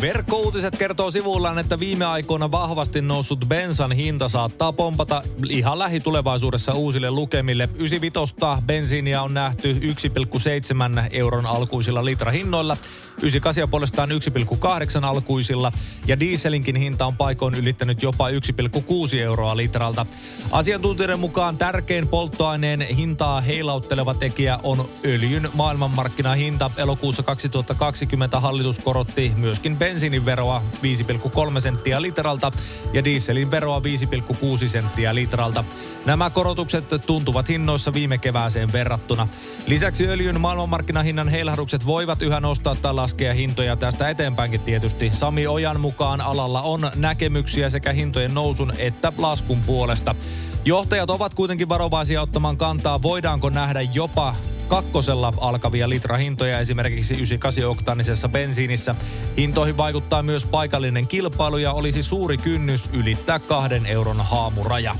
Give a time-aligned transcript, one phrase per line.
[0.00, 7.10] Verkkouutiset kertoo sivullaan, että viime aikoina vahvasti noussut bensan hinta saattaa pompata ihan lähitulevaisuudessa uusille
[7.10, 7.68] lukemille.
[7.74, 8.34] 95
[8.66, 9.80] bensiiniä on nähty 1,7
[11.10, 12.76] euron alkuisilla litrahinnoilla,
[13.22, 15.72] 98 puolestaan 1,8 alkuisilla
[16.06, 18.36] ja dieselinkin hinta on paikoin ylittänyt jopa 1,6
[19.18, 20.06] euroa litralta.
[20.50, 26.70] Asiantuntijoiden mukaan tärkein polttoaineen hintaa heilautteleva tekijä on öljyn maailmanmarkkinahinta.
[26.76, 30.62] Elokuussa 2020 hallitus korotti myöskin bensiinin veroa
[31.54, 32.52] 5,3 senttiä litralta
[32.92, 33.80] ja dieselin veroa
[34.62, 35.64] 5,6 senttiä litralta.
[36.06, 39.28] Nämä korotukset tuntuvat hinnoissa viime kevääseen verrattuna.
[39.66, 45.10] Lisäksi öljyn maailmanmarkkinahinnan heilahdukset voivat yhä nostaa tai laskea hintoja tästä eteenpäinkin tietysti.
[45.10, 50.14] Sami Ojan mukaan alalla on näkemyksiä sekä hintojen nousun että laskun puolesta.
[50.64, 54.34] Johtajat ovat kuitenkin varovaisia ottamaan kantaa, voidaanko nähdä jopa
[54.68, 58.94] kakkosella alkavia litrahintoja esimerkiksi 98-oktaanisessa bensiinissä.
[59.36, 64.96] Hintoihin vaikuttaa myös paikallinen kilpailu ja olisi suuri kynnys ylittää kahden euron haamuraja.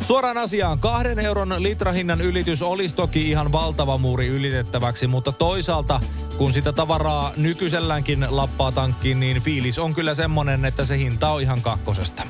[0.00, 6.00] Suoraan asiaan, kahden euron litrahinnan ylitys olisi toki ihan valtava muuri ylitettäväksi, mutta toisaalta
[6.38, 11.42] kun sitä tavaraa nykyiselläänkin lappaa tankkiin, niin fiilis on kyllä semmonen, että se hinta on
[11.42, 12.22] ihan kakkosesta.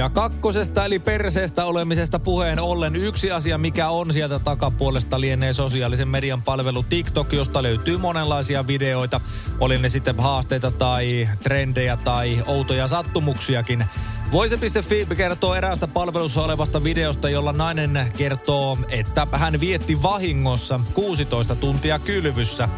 [0.00, 6.08] Ja kakkosesta eli perseestä olemisesta puheen ollen yksi asia, mikä on sieltä takapuolesta lienee sosiaalisen
[6.08, 9.20] median palvelu TikTok, josta löytyy monenlaisia videoita.
[9.60, 13.84] Oli ne sitten haasteita tai trendejä tai outoja sattumuksiakin.
[14.32, 21.98] Voise.fi kertoo eräästä palvelussa olevasta videosta, jolla nainen kertoo, että hän vietti vahingossa 16 tuntia
[21.98, 22.68] kylvyssä.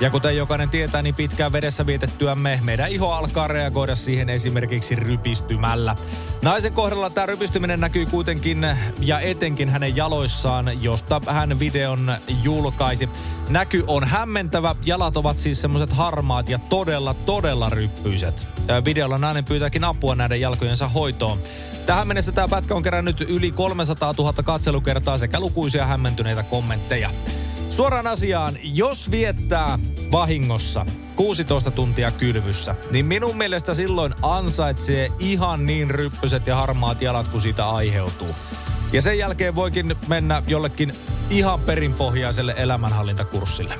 [0.00, 5.96] Ja kuten jokainen tietää, niin pitkään vedessä vietettyämme meidän iho alkaa reagoida siihen esimerkiksi rypistymällä.
[6.42, 8.66] Naisen kohdalla tämä rypistyminen näkyy kuitenkin
[9.00, 13.08] ja etenkin hänen jaloissaan, josta hän videon julkaisi.
[13.48, 18.48] Näky on hämmentävä, jalat ovat siis semmoiset harmaat ja todella, todella ryppyiset.
[18.84, 21.38] Videolla nainen pyytääkin apua näiden jalkojensa hoitoon.
[21.86, 27.10] Tähän mennessä tämä pätkä on kerännyt yli 300 000 katselukertaa sekä lukuisia hämmentyneitä kommentteja.
[27.72, 29.78] Suoraan asiaan, jos viettää
[30.10, 37.28] vahingossa 16 tuntia kylvyssä, niin minun mielestä silloin ansaitsee ihan niin ryppyset ja harmaat jalat
[37.28, 38.28] kuin siitä aiheutuu.
[38.92, 40.92] Ja sen jälkeen voikin mennä jollekin
[41.30, 43.74] ihan perinpohjaiselle elämänhallintakurssille.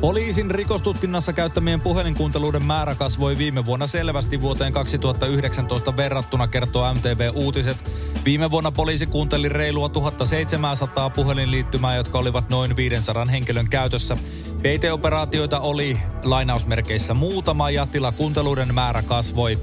[0.00, 7.90] Poliisin rikostutkinnassa käyttämien puhelinkuunteluiden määrä kasvoi viime vuonna selvästi vuoteen 2019 verrattuna, kertoo MTV Uutiset.
[8.24, 14.16] Viime vuonna poliisi kuunteli reilua 1700 puhelinliittymää, jotka olivat noin 500 henkilön käytössä.
[14.58, 19.58] PT-operaatioita oli lainausmerkeissä muutama ja tilakuunteluiden määrä kasvoi.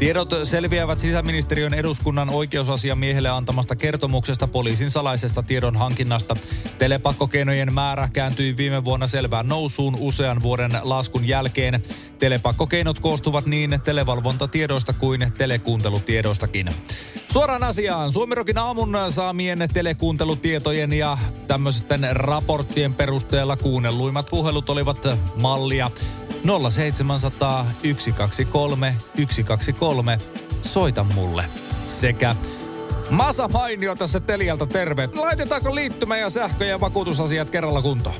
[0.00, 6.36] Tiedot selviävät sisäministeriön eduskunnan oikeusasiamiehelle antamasta kertomuksesta poliisin salaisesta tiedon hankinnasta.
[6.78, 11.82] Telepakkokeinojen määrä kääntyi viime vuonna selvään nousuun usean vuoden laskun jälkeen.
[12.18, 16.70] Telepakkokeinot koostuvat niin televalvontatiedoista kuin telekuuntelutiedoistakin.
[17.32, 18.12] Suoraan asiaan.
[18.12, 25.90] Suomirokin aamun saamien telekuuntelutietojen ja tämmöisten raporttien perusteella kuunnelluimmat puhelut olivat mallia
[26.70, 30.18] 0700 123 123
[30.62, 31.44] Soita mulle.
[31.86, 32.36] Sekä
[33.10, 35.08] Masa Mainio tässä Telialta terve.
[35.14, 38.14] Laitetaanko liittymä ja sähkö- ja vakuutusasiat kerralla kuntoon?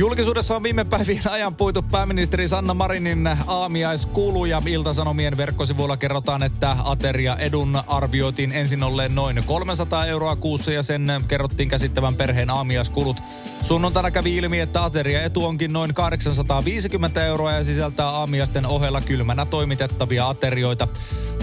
[0.00, 4.62] Julkisuudessa on viime päivien ajan puitu pääministeri Sanna Marinin aamiaiskuluja.
[4.66, 11.12] Iltasanomien verkkosivuilla kerrotaan, että ateria edun arvioitiin ensin olleen noin 300 euroa kuussa ja sen
[11.28, 13.16] kerrottiin käsittävän perheen aamiaiskulut.
[13.62, 19.46] Sunnuntaina kävi ilmi, että ateria etu onkin noin 850 euroa ja sisältää aamiaisten ohella kylmänä
[19.46, 20.88] toimitettavia aterioita.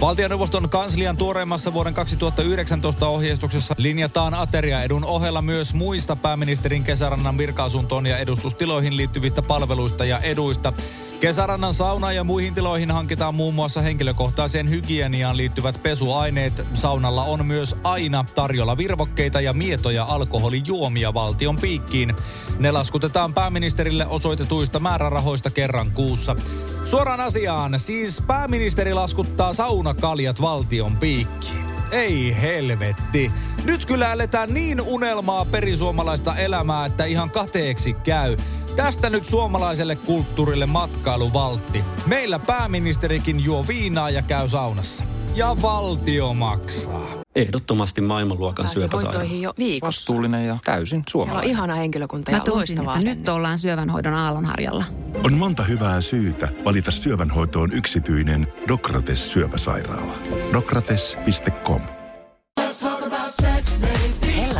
[0.00, 8.18] Valtioneuvoston kanslian tuoreimmassa vuoden 2019 ohjeistuksessa linjataan ateriaedun ohella myös muista pääministerin kesärannan virka-asuntoon ja
[8.18, 10.72] edustustiloihin liittyvistä palveluista ja eduista.
[11.20, 16.66] Kesärannan saunaan ja muihin tiloihin hankitaan muun muassa henkilökohtaiseen hygieniaan liittyvät pesuaineet.
[16.74, 22.14] Saunalla on myös aina tarjolla virvokkeita ja mietoja alkoholijuomia valtion piikkiin.
[22.58, 26.36] Ne laskutetaan pääministerille osoitetuista määrärahoista kerran kuussa.
[26.84, 31.68] Suoraan asiaan, siis pääministeri laskuttaa saunakaljat valtion piikkiin.
[31.90, 33.32] Ei helvetti.
[33.64, 38.36] Nyt kyllä eletään niin unelmaa perisuomalaista elämää, että ihan kateeksi käy.
[38.78, 41.84] Tästä nyt suomalaiselle kulttuurille matkailuvaltti.
[42.06, 45.04] Meillä pääministerikin juo viinaa ja käy saunassa.
[45.34, 47.08] Ja valtio maksaa.
[47.34, 49.24] Ehdottomasti maailmanluokan syöpäsairaala.
[49.24, 49.86] jo viikossa.
[50.00, 51.50] Vastuullinen ja täysin Siellä on suomalainen.
[51.50, 53.32] ihana henkilökunta Mä ja tunsin, loistavaa että nyt asennetta.
[53.34, 54.84] ollaan syövänhoidon aallonharjalla.
[55.24, 60.12] On monta hyvää syytä valita syövänhoitoon yksityinen Dokrates syöpäsairaala.
[60.52, 61.97] Dokrates.com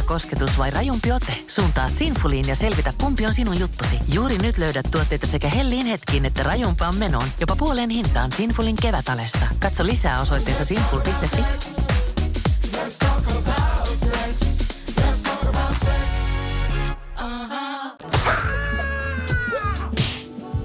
[0.08, 1.32] kosketus vai rajumpi ote?
[1.46, 3.98] Suuntaa Sinfuliin ja selvitä, kumpi on sinun juttusi.
[4.12, 7.28] Juuri nyt löydät tuotteita sekä hellin hetkiin että rajumpaan menoon.
[7.40, 9.46] Jopa puoleen hintaan Sinfulin kevätalesta.
[9.58, 11.42] Katso lisää osoitteessa sinful.fi.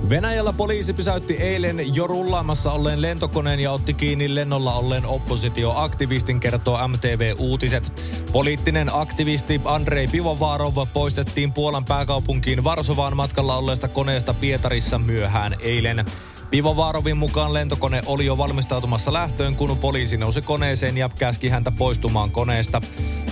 [0.10, 6.88] Venäjällä poliisi pysäytti eilen jo rullaamassa olleen lentokoneen ja otti kiinni lennolla olleen oppositioaktivistin, kertoo
[6.88, 7.94] MTV Uutiset.
[8.34, 16.06] Poliittinen aktivisti Andrei Pivovarov poistettiin Puolan pääkaupunkiin Varsovaan matkalla olleesta koneesta Pietarissa myöhään eilen.
[16.54, 22.32] Pivovarovin mukaan lentokone oli jo valmistautumassa lähtöön, kun poliisi nousi koneeseen ja käski häntä poistumaan
[22.32, 22.82] koneesta.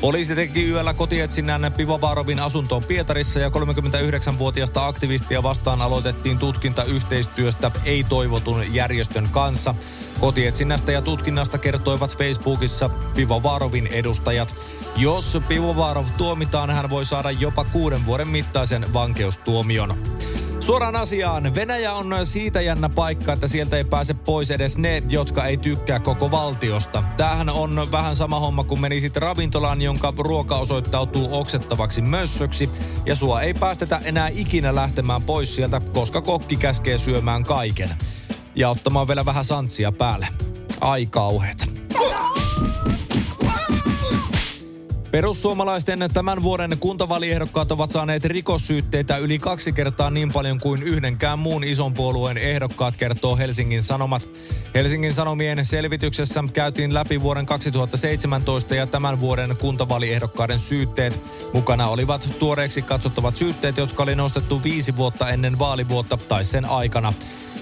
[0.02, 8.74] Poliisi teki yöllä kotietsinnän Pivovarovin asuntoon Pietarissa ja 39-vuotiaasta aktivistia vastaan aloitettiin tutkinta yhteistyöstä ei-toivotun
[8.74, 9.76] järjestön kanssa.
[10.20, 14.56] Kotietsinnästä ja tutkinnasta kertoivat Facebookissa Pivovarovin edustajat.
[14.98, 19.98] Jos Pivovarov tuomitaan, hän voi saada jopa kuuden vuoden mittaisen vankeustuomion.
[20.62, 21.56] Suoraan asiaan.
[21.56, 26.00] Venäjä on siitä jännä paikka, että sieltä ei pääse pois edes ne, jotka ei tykkää
[26.00, 27.04] koko valtiosta.
[27.18, 32.70] Tämähän on vähän sama homma, kun menisit ravintolaan, jonka ruoka osoittautuu oksettavaksi mössöksi.
[33.06, 37.90] Ja sua ei päästetä enää ikinä lähtemään pois sieltä, koska kokki käskee syömään kaiken.
[38.56, 40.28] Ja ottamaan vielä vähän santsia päälle.
[40.82, 41.66] Ai kauheeta.
[45.12, 51.64] Perussuomalaisten tämän vuoden kuntavaaliehdokkaat ovat saaneet rikossyytteitä yli kaksi kertaa niin paljon kuin yhdenkään muun
[51.64, 54.30] ison puolueen ehdokkaat, kertoo Helsingin Sanomat.
[54.76, 61.24] Helsingin Sanomien selvityksessä käytiin läpi vuoden 2017 ja tämän vuoden kuntavaaliehdokkaiden syytteet.
[61.54, 67.14] Mukana olivat tuoreeksi katsottavat syytteet, jotka oli nostettu viisi vuotta ennen vaalivuotta tai sen aikana.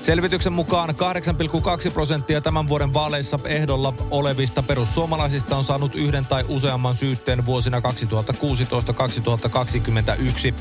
[0.02, 6.96] Selvityksen mukaan 8,2 prosenttia tämän vuoden vaaleissa ehdolla olevista perussuomalaisista on saanut yhden tai useamman
[6.96, 10.54] syytteen vuosina 2016-2021.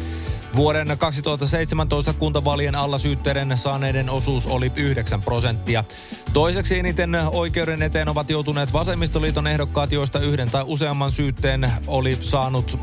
[0.56, 5.84] Vuoden 2017 kuntavaalien alla syytteiden saaneiden osuus oli 9 prosenttia.
[6.32, 12.78] Toiseksi eniten oikeuden eteen ovat joutuneet vasemmistoliiton ehdokkaat, joista yhden tai useamman syytteen oli saanut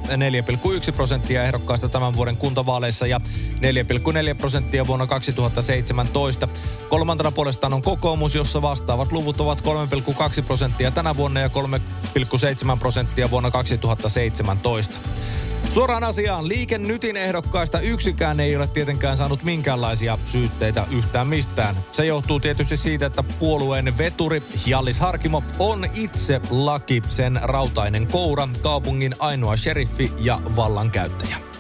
[0.88, 3.21] 4,1 prosenttia ehdokkaista tämän vuoden kuntavaaleissa ja
[3.56, 6.47] 4,4 prosenttia vuonna 2017.
[6.89, 9.62] Kolmantena puolestaan on kokoomus, jossa vastaavat luvut ovat
[10.38, 14.95] 3,2 prosenttia tänä vuonna ja 3,7 prosenttia vuonna 2017.
[15.69, 21.75] Suoraan asiaan, Liike Nytin ehdokkaista yksikään ei ole tietenkään saanut minkäänlaisia syytteitä yhtään mistään.
[21.91, 28.47] Se johtuu tietysti siitä, että puolueen veturi Hjallis Harkimo on itse laki sen rautainen koura,
[28.62, 31.55] kaupungin ainoa sheriffi ja vallankäyttäjä.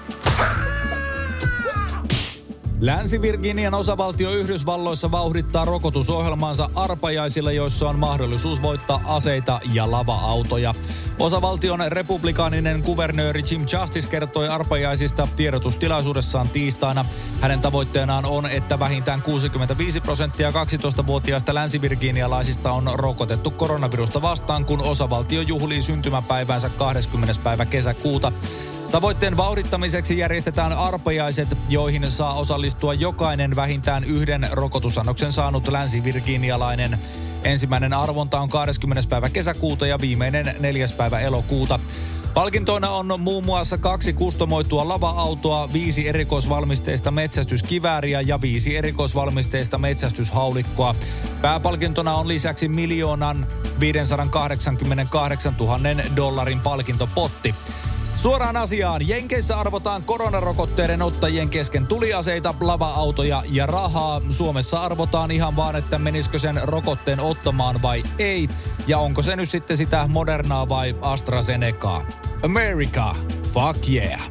[2.79, 10.75] Länsi-Virginian osavaltio Yhdysvalloissa vauhdittaa rokotusohjelmaansa arpajaisilla, joissa on mahdollisuus voittaa aseita ja lava-autoja.
[11.19, 17.05] Osavaltion republikaaninen kuvernööri Jim Justice kertoi arpajaisista tiedotustilaisuudessaan tiistaina.
[17.41, 25.41] Hänen tavoitteenaan on, että vähintään 65 prosenttia 12-vuotiaista länsi-virginialaisista on rokotettu koronavirusta vastaan, kun osavaltio
[25.41, 27.33] juhlii syntymäpäivänsä 20.
[27.43, 28.31] päivä kesäkuuta.
[28.91, 36.99] Tavoitteen vauhdittamiseksi järjestetään arpajaiset, joihin saa osallistua jokainen vähintään yhden rokotusannoksen saanut länsi-virginialainen.
[37.43, 39.09] Ensimmäinen arvonta on 20.
[39.09, 40.85] päivä kesäkuuta ja viimeinen 4.
[40.97, 41.79] päivä elokuuta.
[42.33, 50.95] Palkintoina on muun muassa kaksi kustomoitua lava-autoa, viisi erikoisvalmisteista metsästyskivääriä ja viisi erikoisvalmisteista metsästyshaulikkoa.
[51.41, 53.47] Pääpalkintona on lisäksi miljoonan
[53.79, 55.79] 588 000
[56.15, 57.55] dollarin palkintopotti.
[58.15, 59.07] Suoraan asiaan.
[59.07, 64.21] Jenkeissä arvotaan koronarokotteiden ottajien kesken tuliaseita, lava-autoja ja rahaa.
[64.29, 68.49] Suomessa arvotaan ihan vaan, että menisikö sen rokotteen ottamaan vai ei.
[68.87, 72.01] Ja onko se nyt sitten sitä Modernaa vai AstraZenecaa.
[72.43, 73.15] America,
[73.53, 74.21] fuck yeah.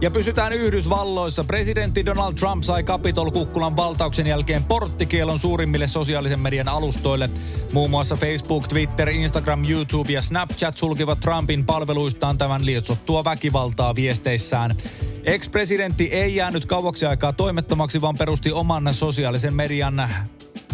[0.00, 1.44] Ja pysytään Yhdysvalloissa.
[1.44, 7.30] Presidentti Donald Trump sai Capitol-kukkulan valtauksen jälkeen porttikielon suurimmille sosiaalisen median alustoille.
[7.72, 14.76] Muun muassa Facebook, Twitter, Instagram, YouTube ja Snapchat sulkivat Trumpin palveluistaan tämän lietsottua väkivaltaa viesteissään.
[15.24, 20.08] Ex-presidentti ei jäänyt kauaksi aikaa toimettomaksi, vaan perusti oman sosiaalisen median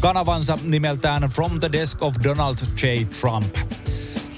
[0.01, 2.87] kanavansa nimeltään From the Desk of Donald J.
[3.21, 3.57] Trump.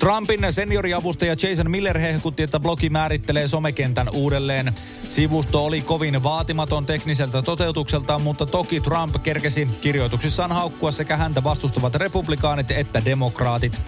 [0.05, 4.73] Trumpin senioriavustaja Jason Miller hehkutti, että blogi määrittelee somekentän uudelleen.
[5.09, 11.95] Sivusto oli kovin vaatimaton tekniseltä toteutukseltaan, mutta toki Trump kerkesi kirjoituksissaan haukkua sekä häntä vastustavat
[11.95, 13.81] republikaanit että demokraatit.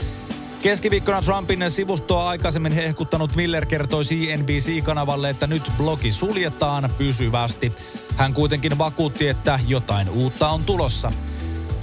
[0.63, 7.73] Keskiviikkona Trumpin sivustoa aikaisemmin hehkuttanut Miller kertoi CNBC-kanavalle, että nyt blogi suljetaan pysyvästi.
[8.17, 11.13] Hän kuitenkin vakuutti, että jotain uutta on tulossa.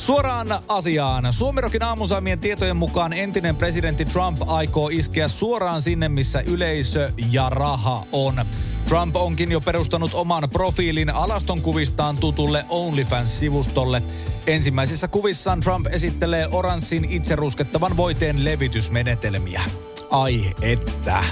[0.04, 1.34] Suoraan asiaan.
[1.34, 8.06] Suomirokin aamusaamien tietojen mukaan entinen presidentti Trump aikoo iskeä suoraan sinne, missä yleisö ja raha
[8.12, 8.46] on.
[8.88, 14.04] Trump onkin jo perustanut oman profiilin alaston kuvistaan tutulle OnlyFans-sivustolle.
[14.48, 19.62] Ensimmäisissä kuvissaan Trump esittelee oranssin itseruskettavan voiteen levitysmenetelmiä.
[20.10, 21.24] Ai että.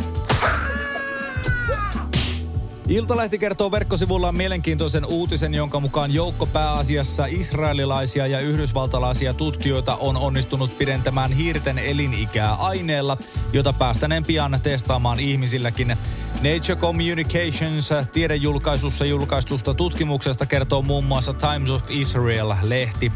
[2.92, 10.78] Iltalehti kertoo verkkosivullaan mielenkiintoisen uutisen, jonka mukaan joukko pääasiassa israelilaisia ja yhdysvaltalaisia tutkijoita on onnistunut
[10.78, 13.18] pidentämään hiirten elinikää aineella,
[13.54, 15.88] jota päästäneen pian testaamaan ihmisilläkin.
[16.36, 23.12] Nature Communications tiedejulkaisussa julkaistusta tutkimuksesta kertoo muun muassa Times of Israel-lehti.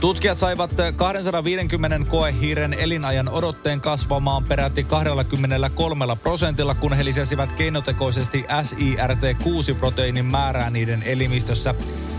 [0.00, 10.24] Tutkijat saivat 250 koehiiren elinajan odotteen kasvamaan peräti 23 prosentilla, kun he lisäsivät keinotekoisesti SIRT6-proteiinin
[10.24, 11.74] määrää niiden elimistössä.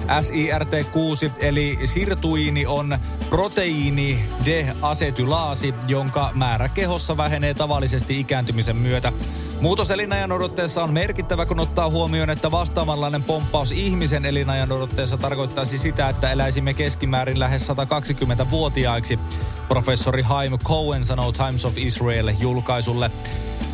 [0.07, 2.97] SIRT6 eli sirtuiini on
[3.29, 9.13] proteiini D-asetylaasi, jonka määrä kehossa vähenee tavallisesti ikääntymisen myötä.
[9.61, 15.77] Muutos elinajan odotteessa on merkittävä, kun ottaa huomioon, että vastaavanlainen pomppaus ihmisen elinajan odotteessa tarkoittaisi
[15.77, 19.19] sitä, että eläisimme keskimäärin lähes 120-vuotiaiksi.
[19.67, 23.11] Professori Haim Cohen sanoo Times of Israel julkaisulle.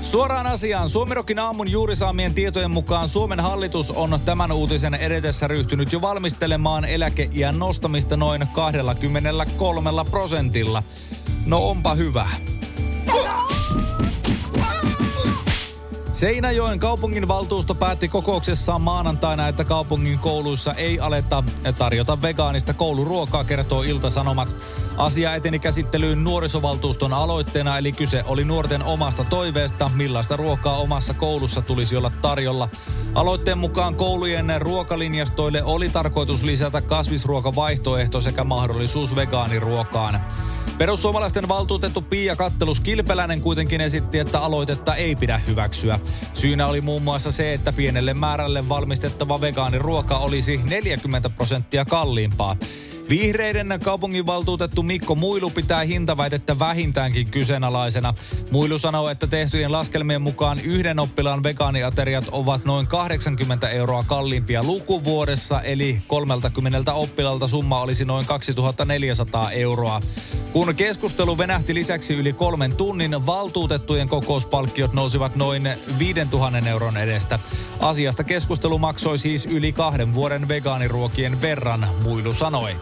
[0.02, 0.90] Suoraan asiaan.
[0.90, 6.86] Suomirokin aamun juuri saamien tietojen mukaan Suomen hallitus on tämän uutisen edetessä ryhtynyt jo valmistelemaan
[6.86, 10.84] eläkeiän nostamista noin 23 prosentilla.
[11.46, 12.53] No onpa hyvä.
[16.24, 21.44] Seinäjoen kaupungin valtuusto päätti kokouksessaan maanantaina, että kaupungin kouluissa ei aleta
[21.78, 24.56] tarjota vegaanista kouluruokaa, kertoo Ilta-Sanomat.
[24.98, 31.62] Asia eteni käsittelyyn nuorisovaltuuston aloitteena, eli kyse oli nuorten omasta toiveesta, millaista ruokaa omassa koulussa
[31.62, 32.70] tulisi olla tarjolla.
[33.16, 40.22] Aloitteen mukaan koulujen ruokalinjastoille oli tarkoitus lisätä kasvisruokavaihtoehto sekä mahdollisuus vegaaniruokaan.
[40.78, 46.00] Perussuomalaisten valtuutettu Pia Kattelus Kilpeläinen kuitenkin esitti, että aloitetta ei pidä hyväksyä.
[46.34, 52.56] Syynä oli muun muassa se, että pienelle määrälle valmistettava vegaaniruoka olisi 40 prosenttia kalliimpaa.
[53.10, 58.14] Vihreiden kaupunginvaltuutettu Mikko Muilu pitää hintaväitettä vähintäänkin kyseenalaisena.
[58.52, 65.62] Muilu sanoo, että tehtyjen laskelmien mukaan yhden oppilaan vegaaniateriat ovat noin 80 euroa kalliimpia lukuvuodessa,
[65.62, 70.02] eli 30 oppilalta summa olisi noin 2400 euroa.
[70.54, 75.70] Kun keskustelu venähti lisäksi yli kolmen tunnin, valtuutettujen kokouspalkkiot nousivat noin
[76.00, 77.40] 5000 euron edestä.
[77.80, 82.76] Asiasta keskustelu maksoi siis yli kahden vuoden vegaaniruokien verran, Muilu sanoi.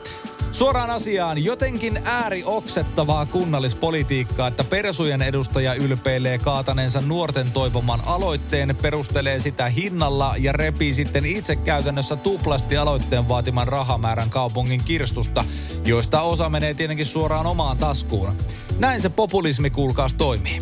[0.52, 9.70] Suoraan asiaan, jotenkin äärioksettavaa kunnallispolitiikkaa, että Persujen edustaja ylpeilee kaataneensa nuorten toivoman aloitteen, perustelee sitä
[9.70, 15.46] hinnalla ja repii sitten itse käytännössä tuplasti aloitteen vaatiman rahamäärän kaupungin kirstusta,
[15.86, 18.38] joista osa menee tietenkin suoraan omaan taskuun.
[18.80, 20.62] Näin se populismi kuulkaas toimii.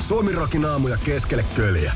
[0.00, 1.92] Suomirokin aamuja keskelle köljä.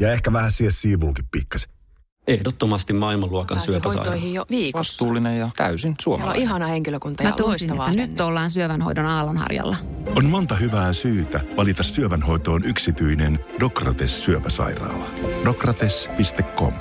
[0.00, 1.81] Ja ehkä vähän siihen siivuunkin pikkasen.
[2.26, 4.10] Ehdottomasti maailmanluokan syöpäsairaala.
[4.10, 4.78] hoitoihin jo viikossa.
[4.92, 6.42] Vastuullinen ja täysin Siellä on suomalainen.
[6.42, 8.24] ihana henkilökunta Mä ja tunsin, loistavaa että nyt asennetta.
[8.24, 9.76] ollaan syövänhoidon aallonharjalla.
[10.16, 15.04] On monta hyvää syytä valita syövänhoitoon yksityinen Dokrates syöpäsairaala.
[15.44, 16.72] Dokrates.com